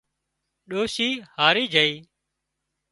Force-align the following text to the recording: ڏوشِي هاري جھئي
ڏوشِي 0.69 1.09
هاري 1.35 1.63
جھئي 1.73 1.93